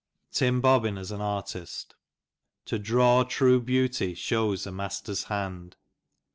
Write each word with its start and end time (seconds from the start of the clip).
TIM 0.31 0.61
BOBBIN 0.61 0.97
AS 0.97 1.11
AN 1.11 1.21
ARTIST. 1.21 1.93
To 2.65 2.79
draw 2.79 3.21
true 3.23 3.61
beauty 3.61 4.15
shows 4.15 4.65
a 4.65 4.71
master's 4.71 5.25
hand. 5.25 5.75